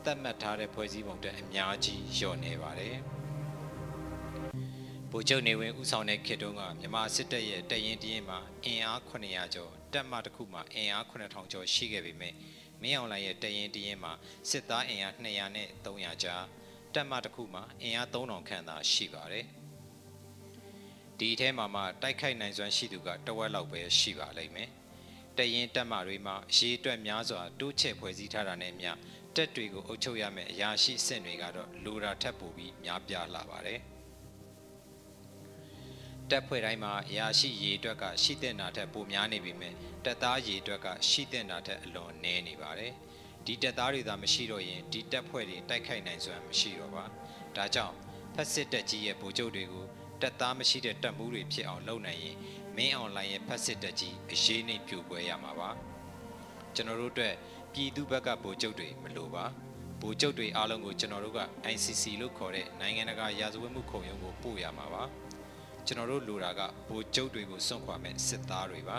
[0.04, 2.96] သတ်မှတ်ထားတဲ့ဖွဲ့စည်းပုံတက်အများကြီးလျော့နေပါတယ်
[5.10, 12.34] ဗိုလ်ချုပ်နေဝင်ဦးဆောင်တဲ့ခေတ်တုန်းကမြန်မာစစ်တပ်ရဲ့တရင်တရင်မှာအင်အား900ကျော်တပ်မတစ်ခုမှာအင်အား9000ကျော်ရှိခဲ့ပေမဲ့
[12.82, 14.12] မင်းအောင်လှိုင်ရဲ့တရင်တရင်မှာ
[14.50, 16.44] စစ်သားအင်အား200နဲ့300ကြား
[16.94, 19.46] တက်မတစ်ခုမှာအင်အား3000ခန့်သာရှိပါတယ်
[21.18, 24.70] ဒီအထဲမှာမှတိုက်ခိုက်နိုင်စွမ်းရှိသူကတဝက်လောက်ပဲရှိပါလိမ့်မယ်
[25.40, 28.90] တရင်တက်မတွေမှာအရေးအတွက်များစွာတိုးချဲ့ဖွဲ့စည်းထားတာနဲ့မျှ
[29.36, 33.80] တက်တွေကိုအုပ်ချုပ်ရမယ့်အရာရှိစစ်တွေကတော့လိုရာထက်ပိုပြီးများပြားလာပါတယ်
[36.30, 42.92] တက်ဖွဲ့တိုင်းမှာအရာရှိရေအတွက်ကရှိတဲ့နာထက်ပိုများနေပြီမဲ့တက်သားရေအတွက်ကရှိတဲ့နာထက်အလွန်နည်းနေပါတယ်။
[43.46, 47.04] ဒီတက်သားတွေသာမရှိတော့ရင်ဒီတက်ဖွဲ့တွေတိုက်ခိုက်နိုင်စွမ်းမရှိတော့ပါ
[47.56, 47.94] ဒါကြောင့်
[48.34, 49.84] ဖက်စစ်တက်ကြီးရဲ့ဗိုလ်ချုပ်တွေကို
[50.22, 52.36] တက်သားမရှိတဲ့တပ်မှုတွေဖြစ်အောင်လုပ်နိုင်ရင်
[52.76, 55.70] မင်းအွန်လိုင်းရဲ့ဖက်စစ်တက်ကြီးအရေးနှိမ်ပြိုကွဲရမှာပါ
[56.74, 57.34] ကျွန်တော်တို့အတွက်
[57.72, 59.44] ပြည်သူဘက်ကဗိုလ်ချုပ်တွေမလိုပါ
[60.00, 61.40] ဗိုလ်ချုပ်တွေအားလုံးကိုကျွန်တော်တို့က
[61.72, 65.04] ICC လို့ခေါ်တဲ့နိုင်ငံတကာရာဇဝတ်မှုခုံရုံးကိုပို့ရမှာပါ
[65.86, 68.98] ကျွန်တော်တို့လိုတာကဗိုလ်ချုပ်တွေကိုစွန့်ခွာမဲ့စစ်သားတွေပါ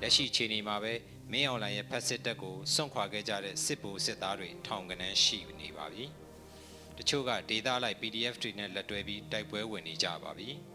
[0.00, 0.92] လက်ရှိခြေအနေမှာပဲ
[1.32, 6.04] မင်းအောင်လှိုင်ရဲ့ဖက်စစ်တပ်ကိုစွန့်ခွာခဲ့ကြတဲ့စစ်ဗိုလ်စစ်သားတွေထောင်ကနန်းရှိနေပါပြီ။
[6.98, 10.50] တချို့ကဒေသလိုက် PDF တွေနဲ့လက်တွဲပြီးတိုက်ပွဲဝင်နေကြပါပြီ။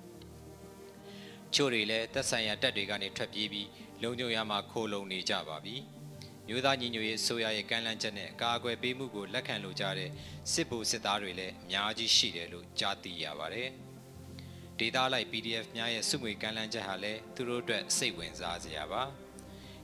[1.55, 3.67] ချို့တွေလည်းသက်ဆိုင်ရာတပ်တွေကနေထွက်ပြေးပြီး
[4.03, 5.75] လုံခြုံရမှာခိုလုံနေကြပါပြီ။
[6.47, 10.09] မြို့သားညီညွတ်ရေးဆိုရရဲ့ကမ်းလှမ်းချက်နဲ့ကာကွယ်ပေးမှုကိုလက်ခံလိုကြတဲ့
[10.51, 13.69] စစ်ဗိုလ်စစ်သားတွေလည်းအများကြီးရှိတယ်လို့ကြားသိရပါတယ်။
[14.79, 19.03] ဒေသလိုက် PDF များရဲ့စုငွေကမ်းလှမ်းချက်ဟာလည်းသူတို့အတွက်စိတ်ဝင်စားစရာပါ။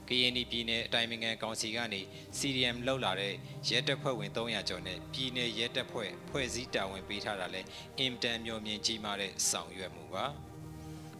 [0.08, 2.00] ကရင်ပြည်နယ်အတိုင်းအငံကောင်စီကနေ
[2.38, 3.34] CDM လောက်လာတဲ့
[3.68, 7.62] ရဲတပ်ဖွဲ့ဝင်300ကျော်နဲ့ပြည်နယ်ရဲတပ်ဖွဲ့ဖွဲ့စည်းတာဝန်ပေးထားတာလဲ
[7.98, 10.26] အင်တန်မျောမြင်ကြီးမားတဲ့ဆောင်ရွက်မှုပါ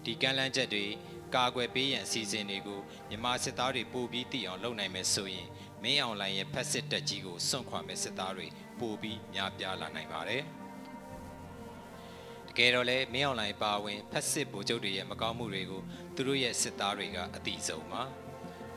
[0.07, 0.85] ဒီကမ်းလှမ်းချက်တွေ
[1.35, 5.49] ကာကွယ်ပေးရန်အစီအစဉ်တွေကိုမြန်မာစစ်သားတွေပို့ပြီးတည်အောင်လုပ်နိုင်မယ်ဆိုရင်
[5.83, 8.47] မင်းအောင်လိုင်းရဲ့ဖက်စစ်တပ်ကြီးကိုစွန့်ခွာမဲ့စစ်သားတွေ
[8.81, 10.43] ပို့ပြီးများပြားလာနိုင်ပါတယ်
[12.49, 15.83] တကယ်တော့လဲမင်းအောင်လိုင်းပါဝင်ဖက်စစ်ဗိုလ်ချုပ်တွေရဲ့မကောင်းမှုတွေကို
[16.15, 18.03] သူတို့ရဲ့စစ်သားတွေကအတိအစုံပါ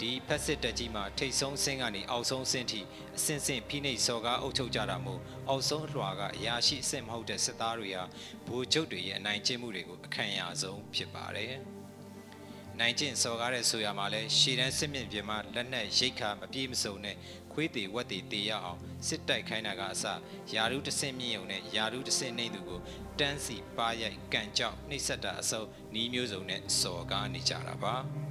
[0.02, 2.82] ဒီဖက်စစ်တက်ကြီးမှာထိတ်ဆုံးဆင်းကနေအောက်ဆုံးဆင်းထိ
[3.18, 8.04] အစင်စင်ဖိနှိပ်စော်ကားအုပ်ချုပ်ကြတာမို့အောက်ဆုံးအလွှာကအရာရှိအစ်စ်မဟုတ်တဲ့စစ်သားတွေဟာ
[8.48, 11.54] ဗိုလ်ချုပ်တွေရဲ့အနိုင်ကျင့်မှုတွေကိုအခံရဆုံးဖြစ်ပါတယ်။
[12.80, 17.16] နိုင်ကျင့်စော်ကားတဲ့ဆိုရမှာလဲရှည်တန်းစစ်မြင့်ပြမှာလက်နက်ရိတ်ခါမပြေးမစုံနဲ့
[17.54, 20.06] ခွေးသေးဝက်သေးတေရအောင်စစ်တိုက်ခိုင်းတာကအစ
[20.54, 22.80] ယာရုတဆင့်မြင့်ုံနဲ့ယာရုတဆင့်နှိမ့်သူကို
[23.20, 27.96] တန်းစီပါရိုက်ကန်ကြောက်နှိပ်စက်တာအစုံနီးမျိုးစုံနဲ့စော်ကားနေကြတာပါ။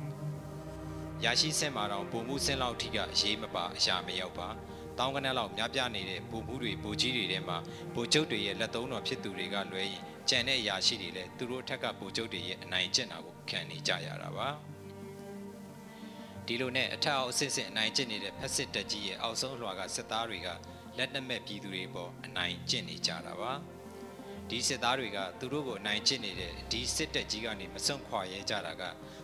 [1.24, 4.48] ရရှိစင်မှာတော့ပုံမှုစင်လောက်ထိကအရေးမပါအရာမရောက်ပါ
[4.98, 7.58] တောင်းကနက်လောက်များပြနေတဲ့ပုံမှုတွေပုံကြီးတွေထဲမှာ
[7.94, 14.48] ပုံကျုပ်တွေရဲ့လက်သုံးတော်ဖြစ်သူတွေကလွဲရင်ကြံတဲ့အရာရှိတွေလည်းသူတို့ထက်ကပုံကျုပ်တွေရဲ့အနိုင်ကျင့်တာကိုခံနေကြရတာပါ
[16.46, 20.48] ဒီလိုနဲ့အထက်အောက်အဆင့်ဆင့်အနိုင်ကျင့်နေတဲ့ဖက်စစ်တက်ကြီးရဲ့အောက်ဆုံးလွှာကစစ်သားတွေက
[20.96, 23.52] လက်နက်မဲ့ပြည်သူတွေပေါ်အနိုင်ကျင့်နေကြတာပါ
[24.50, 28.82] ဒီစစ်သားတွေကသူတို့ကိုအနိုင်ကျင့်နေတဲ့ဒီစစ်တက်ကြီးကနေမစွန့်ခွာရဲကြတာက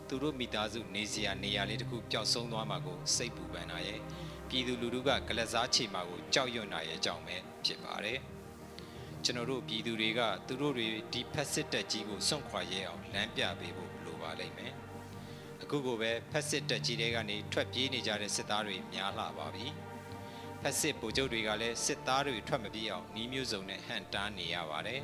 [0.09, 4.01] သူတို့မိသားစုနေစရာနေရာလေးတစ်ခုပျောက်ဆုံးသွားမှာကိုစိတ်ပူပန်တာရဲ့
[4.49, 8.21] ပြည်သူလူထုကကလစားချေမှာကိုကြောက်ရွံ့တာရဲ့အကြောင်းပဲဖြစ်ပါတယ်
[9.25, 14.73] ကျွန်တော်တို့ပြည်သူတွေကသူတို့တွေဒီဖက်စစ်တက်ကြီးကိုစွန့်ခွာရဲအောင်လမ်းပြပေးဖို့လိုပါလိမ့်မယ်
[15.63, 19.67] အခုကိုပဲဖက်စစ်တက်ကြီးတွေကနေထွက်ပြေးနေကြတဲ့စစ်သားတွေများလာပါပြီ
[20.67, 25.03] ဖက်စစ်ဗိုလ်ချုပ်တွေကလည်းစစ်သားတွေထွက်မပြေးအောင်နှီးမျိုးစုံနဲ့ဟန်တားနေရပါတယ်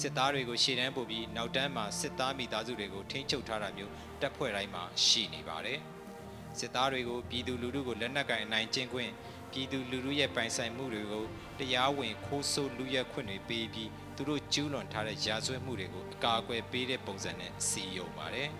[0.00, 5.78] စစ်သားတွေကိုရှေ့တန်းပို့ပြီးနောက်တန်းမှာစစ်သားမိသားစုတွေကိုထိန်းချုပ်ထားတာမျိုးတပ်ဖွဲ့တိုင်းမှာရှိနေပါတယ်
[6.58, 9.10] စစ်သားတွေကိုပြည်သူလူထုကိုလက်နက်ကင်အနိုင်ကျင့်ခွင့်
[9.52, 11.24] ပြည်သူလူထုရဲ့ပိုင်ဆိုင်မှုတွေကို
[11.58, 18.50] တရားဝင်ခိုးဆိုးလူရက်ခွင့်တွေပေးပြီးသူတို့ကျူးလွန်ထားတဲ့ရာဇဝတ်မှုတွေကိုအကာအကွယ်ပေးတဲ့ပုံစံနဲ့စီယုံပါတယ်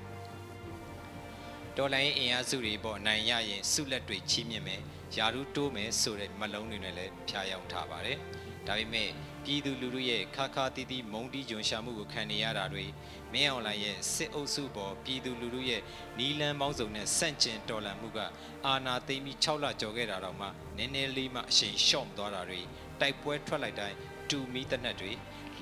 [1.79, 4.83] တော်လိုင်းအင်အားစုတွေပေါ်နိုင်ရရင်ဆုလက်တွေချီးမြှင့်မယ်
[5.17, 8.19] ယာရုတိုးမယ်ဆိုတဲ့မလုံးတွေနဲ့လည်းဖျားယောင်းထားပါတယ်
[8.67, 9.11] ဒါပေမဲ့
[9.45, 12.85] ပြည်သူလူထုရဲ့ခါခါတီးတီးမုံတီးဂျွန်ရှာမှုကိုခံနေရတာတွေ
[13.33, 15.83] မင်းအောင်လှိုင်ရဲ့စစ်အုပ်စုပေါ်ပြည်သူလူထုရဲ့
[16.19, 18.19] နီလန်းပေါင်းစုံနဲ့ဆန့်ကျင်တော်လှန်မှုက
[18.67, 22.61] အာဏာသိမ်းပြီး6လကျော်ခဲ့တာတော့မှနည်းနည်းလေးမှအရှိန်လျှော့မသွားတာတွေ
[23.01, 23.97] တိုက်ပွဲထွက်လိုက်တိုင်း
[24.31, 25.13] တူမီတနက်တွေ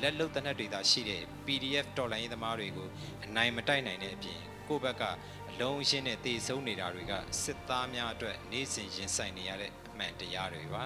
[0.00, 2.88] လက်လုံတနက်တွေသာရှိတဲ့ PDF တော်လှန်ရေးသမားတွေကို
[3.24, 5.03] အနိုင်မတိုက်နိုင်တဲ့အပြင်ကိုယ့်ဘက်က
[5.44, 7.12] အ လုံးအရှင်းနဲ့တည်ဆုံးနေတာတွေက
[7.43, 10.85] စစ်သားများအတွက်နေ့စဉ်ရင်ဆိုင်နေရတဲ့အမှန်တရားတွေပါ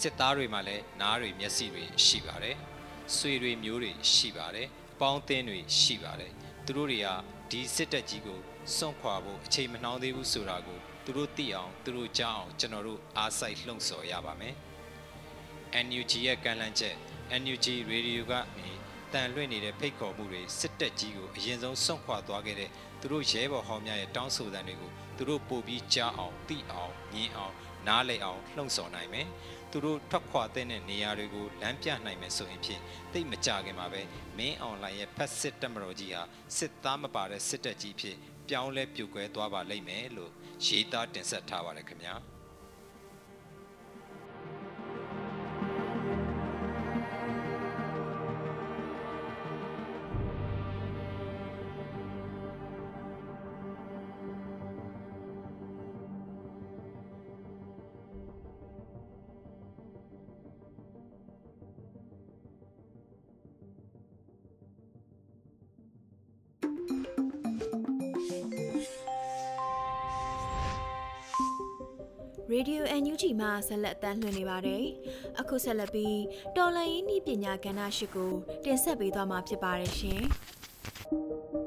[0.00, 2.56] စစ်သားတွေမှာလည်းနားတွေမျက်စိတွေရှိပါတယ်
[3.16, 6.32] ဆွေတွေမျိုးတွေရှိပါတယ်အပေါင်းအသင်းတွေရှိပါတယ်
[6.66, 7.08] သူတို့တွေက
[7.50, 8.38] ဒီစစ်တပ်ကြီးကို
[8.76, 14.54] စွန့်ခွာဖို့အချိန်မနှောင်းသေးဘူးဆိုတာကိုသူတို့သိအောင်သူတို့ကြားအောင်ကျွန်တော်တို့အားစိုက်လှုံ့ဆော်ရပါမယ်
[15.86, 16.96] NUG ရဲ့ကန့်လန့်ချက်
[17.42, 18.68] NUG Radio ကနေ
[19.14, 27.54] တန်လွင့်နေတဲ့ဖိတ်ခေါ်မှုတွေစစ်တပ်ကြီးကိုအရင်ဆုံးစွန့်ခွာသွားခဲ့တဲ့သူတို့ရဲဘော်ဟောင်းများရဲ့တောင်းဆိုသံတွေကိုသူတို့ပို့ပြီးကြားအောင်သိအောင်မြင်အောင်
[27.86, 29.26] နားလည်အောင်လှုံ့ဆော်နိုင်မယ်
[29.70, 34.00] သူတို့ထွက်ခွာတဲ့နေရာတွေကိုလမ်းပြနိုင်မယ်ဆိုရင်ဖြင့်တိတ်မကြခင်မှာပဲ
[34.38, 36.22] မင်းအွန်လိုင်းရဲ့ဖက်စစ်တက်မတော်ကြီးဟာ
[36.56, 38.16] စစ်သားမပါတဲ့စစ်တပ်ကြီးဖြစ်
[38.48, 40.32] ပြောင်းလဲပြိုကွဲသွားပါလိမ့်မယ်လို့
[40.66, 42.33] ရေးသားတင်ဆက်ထားပါတယ်ခင်ဗျာ
[73.06, 74.84] ရေဒီယို NUG မှာဆက်လက်တမ်းလွှင့်နေပါတယ်။
[75.40, 76.20] အခုဆက်လက်ပြီး
[76.56, 78.32] တော်လန်ရေးနည်းပညာကဏ္ဍရှိကို
[78.64, 80.22] တင်ဆက်ပေးသွားမှာဖြစ်ပါတယ်ရှင်။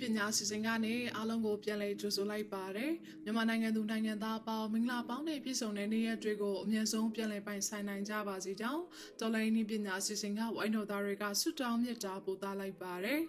[0.00, 2.92] ပညာစီစဉ်ကနေအားလုံးကိုပြန်လည်ကြိုဆိုလိုက်ပါတယ်
[3.24, 8.82] မြန်မာနိုင်ငံသူနိုင်ငံသားအပေါင်းမင်္ဂလာပေါင်းနဲ့ပြည့်စုံတဲ့နေ့ရက်တွေကိုအမြဲဆုံးပြန်လည်ပိုင်ဆိုင်နိုင်ကြပါစေကြောင်း
[9.20, 13.20] တလိုင်းနည်းပညာစီစဉ်ကဝိုင်းတော်သားတွေကဆုတောင်းမြတ်တာပို့သလိုက်ပါတယ်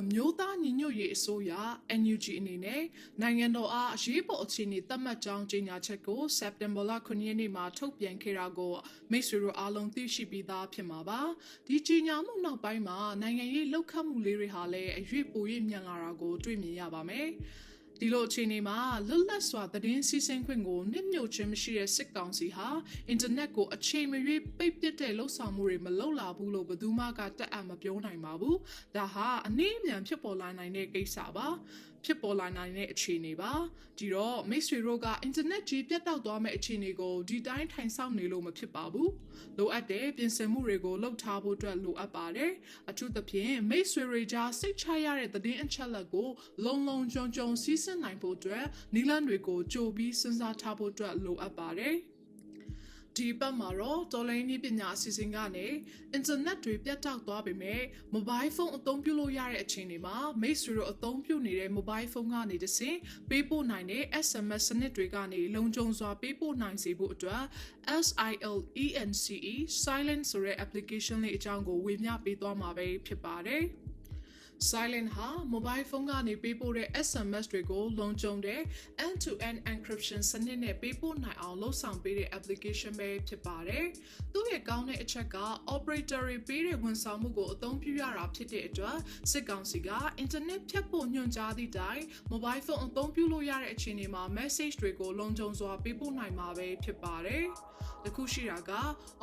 [0.00, 1.52] အမျိုးသားညီညွတ်ရေးအစိုးရ
[2.00, 2.82] NUG အနေနဲ့
[3.22, 8.72] နိုင်ငံတော်အားအရေးပေါ်အခြေအနေသတ်မှတ်ကြောင်းကြေညာချက်ကိုစက်တင်ဘာလ9ရက်နေ့မှာထုတ်ပြန်ခဲ့တာကို
[9.10, 11.20] မိတ်ဆွေတို့အားလုံးသိရှိပြီးသားဖြစ်မှာပါ
[11.66, 17.28] ဒီကြေညာမှုနောက်ပိုင်းမှာနိုင်ငံရေးလှုပ်ခတ်မှုလေးတွေဟာလည်းအရွေ့ပို၍မြန်လာတာကိုတွေ့မြင်ရပါမယ်
[18.00, 22.68] ဒီလိုအခြေအနေမှာလွတ်လပ်စွာသတင်းစီးဆင်းခွင့်ကိုနှိမ့်ညွတ်ခြင်းမရှိတဲ့စစ်ကောင်စီဟာ
[23.08, 28.56] အင်တာနက်ကိုအချိန်မရွေးပိတ်ပစ်တဲ့လှုပ်ဆောင်မှုတွေမလုပ်လာဘူးလို့ဘယ်သူမှကတက်အပ်မပြောနိုင်ပါဘူး။
[28.96, 31.46] ဒါဟာအနည်းအမြန်ဖြစ်ပေါ်လာနိုင်တဲ့ကိစ္စပါ။
[32.04, 33.52] ဖြစ်ပေါ်လာနိုင်တဲ့အခြေအနေပါ။
[33.98, 39.08] ဒီတော့မိတ်ဆွေတို့ကအင်တာနက်ကြီးပြတ်တောက်သွားမယ့်အခြေအနေကိုဒီတိုင်းထိုင်ဆောင်နေလို့မဖြစ်ပါဘူး။
[39.58, 42.52] လိုအပ်တဲ့ပြင်ဆင်မှုတွေကိုလုပ်ထားဖို့အတွက်လိုအပ်ပါတယ်။
[42.90, 46.28] အထူးသဖြင့်မိတ်ဆွေတွေကြားစိတ်ချရတဲ့သတင်းအချက်အလက်ကို
[46.64, 51.96] လုံလုံခြုံခြုံစီးဆင်းနိုင်ဖို့အတွက်နီလန်တွေကိုကြိုပြီးစဉ်းစားထားဖို့အတွက်လိုအပ်ပါတယ်။
[53.18, 55.66] ဒီဘက်မှာတော့တော်လိုင်းနည်းပညာအစီအစဉ်ကနေ
[56.12, 62.98] အင်တာနက်တွေပြတ်တောက်သွားပေမဲ့မိုဘိုင်းဖုန်းအသုံးပြုလို့ရတဲ့အခြေအနေမှာမိတ်ဆွေတို့အသုံးပြုနေတဲ့မိုဘိုင်းဖုန်းကနေတဆင့်
[63.30, 67.42] ပေးပို့နိုင်တဲ့ SMS စနစ်တွေကနေလုံခြုံစွာပေးပို့နိုင်စေဖို့အတွက်
[68.06, 69.36] SILENCE
[69.82, 73.64] Silent ဆိုတဲ့ application လေးအကြောင်းကိုဝေမျှပေးသွားမှာပဲဖြစ်ပါတယ်။
[74.60, 78.60] Silent ဟာ mobile phone ကနေပေးပို့တဲ့ SMS တွေကိုလုံခြုံတဲ့
[79.06, 83.86] end-to-end encryption စနစ်နဲ့ပေးပို့နိုင်အောင်လုပ်ဆောင်ပေးတဲ့ application ပဲဖြစ်ပါတယ်။
[84.32, 85.38] သူ့ရဲ့ကောင်းတဲ့အချက်က
[85.74, 88.98] operator တွေပေးတဲ့ဝန်ဆောင်မှုကိုအသုံးပြုရတာဖြစ်တဲ့အတွက်
[89.30, 89.90] စစ်ကောင်စီက
[90.22, 97.46] internet ဖြတ်ဖို့ညွှန်ကြားသည့်တိုင် mobile phone အသုံးပြုလို့ရတဲ့အခြေအနေမှာ message တွေကိုလုံခြုံစွာပေးပို့နိုင်မှာပဲဖြစ်ပါတယ်။
[98.04, 98.72] တခုရှိတာက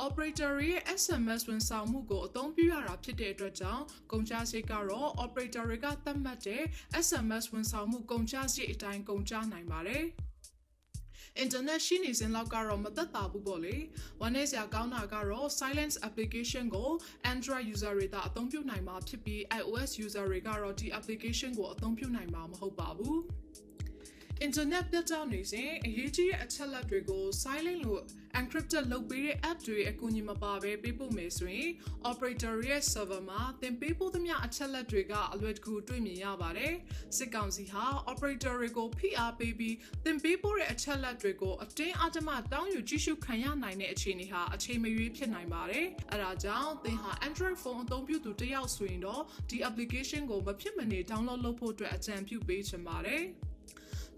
[0.06, 6.62] operator ရဲ့ SMS ဝန်ဆောင်မှုကိုအသုံးပြုရတာဖြစ်တဲ့အတွက်ကြောင့်ကုန်ကျစရိတ်ကတော့ operator တွေကသတ်မှတ်တဲ့
[7.06, 10.04] SMS ဝန်ဆောင်မှုကုန်ကျစရိတ်အတိုင်းကုန်ကျနိုင်ပါတယ်။
[11.44, 13.76] internet ရှိနေစဉ်လောက်ကတော့မသက်သာဘူးပေါ့လေ။
[14.20, 16.90] ဝမ်းနည်းစရာကောင်းတာကတော့ silence application ကို
[17.32, 23.18] Android user တွေသာအသုံးပြုနိုင်မှာဖြစ်ပြီး iOS user တွေကတော့ဒီ application ကိုအသုံးပြုနိုင်မှာမဟုတ်ပါဘူး။
[24.44, 28.02] internet ပြတ်တောက်နေစဉ်အရေးကြီးတဲ့အချက်လက်တွေကို silent လို့
[28.38, 31.70] encrypted လုပ်ပေးတဲ့ app တွေအကူအညီမပါဘဲပေးပို့မယ်ဆိုရင်
[32.10, 36.74] operator ရဲ့ server မှာသင်ပေးပို့သမျှအချက်လက်တွေကအလွယ်တကူတွေ့မြင်ရပါတယ်။
[37.16, 53.24] စစ်ကောင်စီဟာ operator တွေကိုဖိအားပေးပြီးသင်ပေးပို့တဲ့အချက်လက်တွေကိုအတင်းအဓမ္မတောင်းယူကြည့်ရှုခံရနိုင်တဲ့အခြေအနေဟာအချိန်မရွေးဖြစ်နိုင်ပါတယ်။အဲဒါကြောင့်သင်ဟာ Android phone အသုံးပြုသူတစ်ယောက်ဆိုရင်တော့ဒီ application ကိုမဖြစ်မနေ download လုပ်ဖို့အတွက်အကြံပြုပေးချင်ပါတယ်။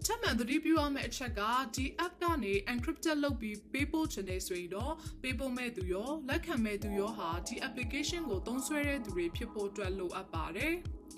[0.05, 1.41] ထပ်မံသတိပြုရမယ့်အချက်က
[1.75, 10.75] ဒီ app ကနေ encrypted လုပ်ပြီးပေးပို့ချင်တယ်ဆိုရင်တော့ပေးပို့မဲ့သူရောလက်ခံမဲ့သူရောဟာဒီ application ကိုသုံးစွဲတဲ့သူတွေဖြစ်ဖို့အတွက်လိုအပ်ပါတယ်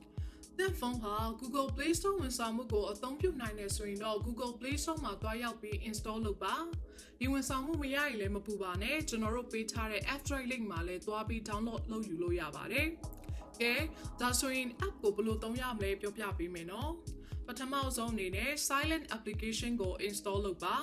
[0.58, 6.56] ။သင်ဖုန်းဟာ Google Play Store ဝန်ဆောင်မှုကိုအသုံးပြုနိုင်တယ်ဆိုရင်တော့ Google Play Store မှာတွားရောက်ပြီး install လုပ်ပါ။
[7.20, 12.88] ဒီဝန်ဆောင်မှုမရရင်လည်းမပူပါနဲ့ကျွန်တော်တို့ပေးထားတဲ့ App Drive link မှာလည်းတွားပြီး download လုပ်ယူလို့ရပါတယ်။
[13.62, 13.74] ကဲ
[14.22, 17.21] ဒါဆိုရင် app ကိုဘယ်လိုသုံးရမလဲပြောပြပေးမယ်နော်။ပ
[17.60, 20.76] ထမဆုံးအနေနဲ့ silent application ကို install လုပ်ပါ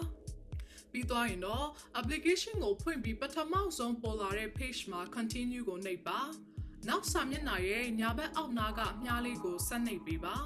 [0.92, 1.66] ပြီးသွားရင်တော့
[2.00, 6.20] application ကိုဖွင့်ပြီးပထမဆုံးပေါ်လာတဲ့ page မှာ continue ကိုနှိပ်ပါ
[6.88, 10.36] နောက်စာမျက်နှာရဲ့ညာဘက်အောက်နားကမြားလေးကိုဆက်နှိပ်ပေးပါ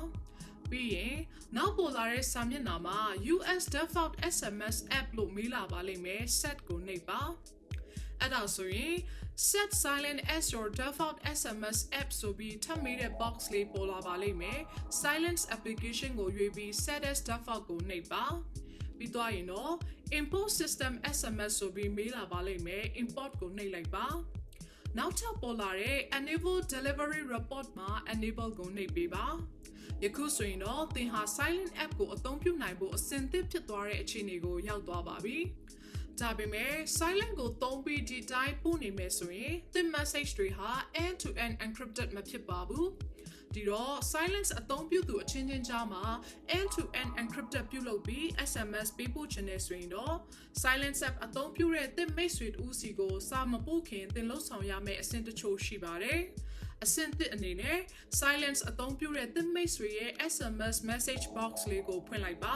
[0.70, 1.16] ပြီးရင်
[1.56, 2.98] နောက်ပေါ်လာတဲ့စာမျက်နှာမှာ
[3.34, 7.20] US default SMS app လို့မေးလာပါလိမ့်မယ် set ကိုနှိပ်ပါ
[8.20, 8.94] အဲ့ဒါဆိုရင်
[9.48, 14.60] set silent as your default SMS app ဆိုပြီးထပ်မေးတဲ့ box လေးပေါ်လာပါလိမ့်မယ်
[15.02, 18.24] silence application ကိုရွေးပြီး set as default ကိုနှိပ်ပါ
[18.98, 19.72] ပြီးသွားရင်တော့
[20.18, 24.06] import system SMS ဆိုပြီးမေးလာပါလိမ့်မယ် import ကိုနှိပ်လိုက်ပါ
[24.98, 29.26] နောက်ထပ်ပေါ်လာတဲ့ enable delivery report မှာ enable ကိုနှိပ်ပေးပါ
[30.04, 35.38] ယခုဆိုရင်တော့သင်ဟာ silent app ကိုအသုံးပြုနိုင်ဖို့အဆင်သင့်ဖြစ်သွားတဲ့အခြေအနေကိုရောက်သွားပါပြီ။
[36.20, 40.70] ဒါပေမဲ့ silent ကိုသုံးပြီးဒီတိုင်းပို့နေမယ်ဆိုရင်သင် message တွေဟာ
[41.04, 42.88] end to end encrypted မဖြစ်ပါဘူး
[43.54, 46.04] ဒီတော့ silence အသုံးပြုသူအချင်းချင်းကြားမှာ
[46.58, 50.14] end to end encrypted ပြုလုပ်ပြီး SMS ပေးပို့ခြင်းနဲ့ဆိုရင်တော့
[50.62, 56.20] silence app အသုံးပြုတဲ့သင်မိတ်ဆွေတူစီကိုစာမပို့ခင်သင်လှုပ်ဆောင်ရမယ့်အဆင့်တချို့ရှိပါတယ်
[56.84, 57.78] အဆင့်သစ်အနေနဲ့
[58.20, 62.54] silence အသုံးပြုတဲ့သင်မိတ်ဆွေရဲ့ SMS message box လေးကိုဖွင့်လိုက်ပါ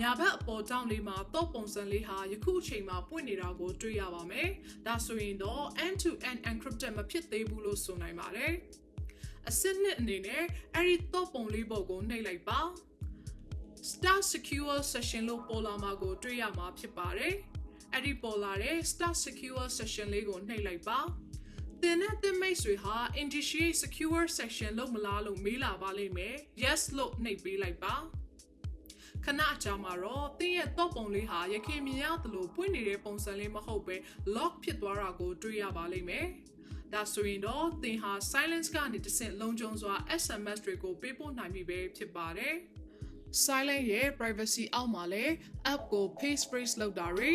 [0.00, 4.48] ညာဘက်အပေါ်တောင်းလေးမှာတော့ပုံစံလေးဟာယခုအချိန်မှာပွင့်နေတာကိုတွေ့ရပါမယ်။
[4.86, 8.52] ဒါဆိုရင်တော့ end to end encrypted မဖြစ်သေးဘူးလို့ဆိုနိုင်ပါတယ်။
[9.48, 12.60] အစစ်နှစ်အနေနဲ့အဲ့ဒီတော့ပုံလေးပုံကိုနှိပ်လိုက်ပါ။
[13.90, 17.34] Start Secure Session လို့ပေါ်လာမှာကိုတွေ့ရမှာဖြစ်ပါတယ်။
[17.92, 20.98] အဲ့ဒီပေါ်လာတဲ့ Start Secure Session လေးကိုနှိပ်လိုက်ပါ။
[21.82, 27.94] သင်နဲ့သင်မိတ်ဆွေဟာ initiate secure section လို့မလားလို့မေးလာပါလိမ့်မယ် yes လို့နှိပ်ပေးလိုက်ပါ
[29.24, 33.96] ခဏအကြာမှာတော့တင်းရဲ့တော့ပုံလေးဟာရခင်မြင်ရသလိုပွင့်နေတဲ့ပုံစံလေးမဟုတ်ပဲ
[34.36, 36.26] lock ဖြစ်သွားတာကိုတွေ့ရပါလိမ့်မယ်။
[36.92, 42.54] ဒါဆိုရင်တော့သင်ဟာ silence ကနေတဆင့်လုံခြုံစွာ SMS တွေကိုပေးပို့နိုင်ပြီပဲဖြစ်ပါတယ်။
[43.44, 45.32] silent ရဲ့ privacy အောက်မှာလည်း
[45.72, 47.30] app ကို paste phrase လုပ်တာတွေ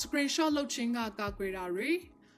[0.00, 1.90] screenshot လုပ်ခြင်းကကာကွယ်တာတွေ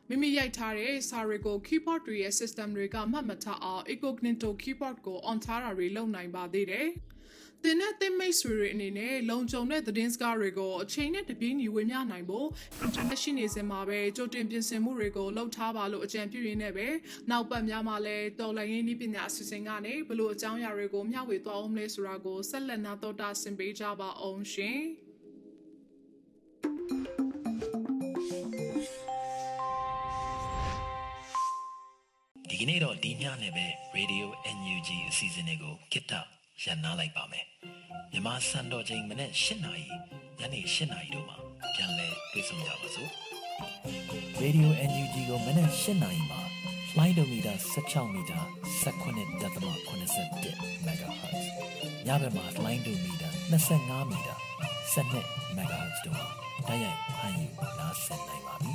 [0.09, 6.89] မိမိရိုက်ထားတဲ့စာတွေကို keyboard တွေရဲ့ system တွေကမှတ်မထားအောင် incognito keyboard ကို on ထားတာတွေလုပ်နိုင်ပါသေးတယ်။
[7.65, 12.49] တင်တဲ့သင်မိတ်ဆွေတွေအနေနဲ့လုံခြုံတဲ့သတင်းစကားတွေကိုအချိန်နဲ့တပြေးညီဝေမျှနိုင်ဖို့
[12.85, 16.89] internet ရှိနေစင်မှာပဲကြိုတင်ပြင်ဆင်မှုတွေကိုလုပ်ထားပါလို့အကြံပြုရင်းနဲ့ပဲ
[17.31, 24.81] နောက်ပတ်များမှာလည်းတော်လိုင်းရင်းနည်းပညာအစီအစဉ်ကနေဘလို့အကြောင်းအရာတွေကိုမျှဝေသွားအောင်လဲဆိုတာကိုဆက်လက်နာတော်တာဆင်ပေးကြပါအောင်ရှင်
[32.51, 33.67] ဒီကနေ့တော့ဒီညနေပဲ
[33.97, 37.45] Radio NUG အစီအစဉ်လေးကိုကိတ္တ ရန်နာလိုက်ပါမယ်
[38.13, 39.87] မြမစံတော်ချိန်မနေ့၈နာရီ
[40.39, 41.37] ညနေ၈နာရီတို့မှာ
[41.75, 43.11] ပြန်လည်တွေ့ဆုံကြပါစို့
[44.43, 46.41] Radio NUG ကိုမနေ့၈နာရီမှာ
[46.91, 48.41] flight meter 16 meter
[48.83, 51.45] 19.87 MHz
[52.07, 54.37] ညဘက်မှာ flight meter 25 meter
[54.95, 56.27] 12 MHz တို့မှာ
[56.69, 57.47] တိုက်ရိုက်ဖမ်းယူ
[57.79, 58.73] နားဆင်နိုင်ပါပြီ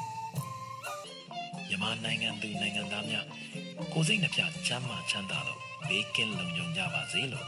[1.68, 3.26] မြန်မာနိုင်ငံသူနိုင်ငံသားများ
[3.94, 7.48] ကိုစိတ်နှပြချမ်းမာချမ်းသာလို့ဘေးကင်းလုံခြုံကြပါစေလို့